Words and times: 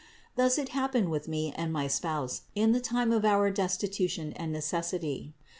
Thus 0.35 0.57
it 0.57 0.69
happened 0.69 1.11
with 1.11 1.27
me 1.27 1.53
and 1.55 1.71
my 1.71 1.85
spouse 1.85 2.41
in 2.55 2.71
the 2.71 2.79
time 2.81 3.11
of 3.11 3.23
our 3.23 3.51
destitution 3.51 4.33
and 4.33 4.51
necessity. 4.51 5.35